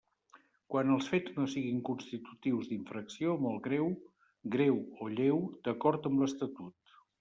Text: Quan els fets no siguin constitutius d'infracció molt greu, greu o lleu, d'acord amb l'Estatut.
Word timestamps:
Quan 0.75 0.93
els 0.95 1.09
fets 1.11 1.35
no 1.39 1.45
siguin 1.55 1.83
constitutius 1.91 2.71
d'infracció 2.73 3.37
molt 3.47 3.63
greu, 3.71 3.95
greu 4.59 4.85
o 5.09 5.15
lleu, 5.21 5.49
d'acord 5.67 6.13
amb 6.15 6.23
l'Estatut. 6.29 6.97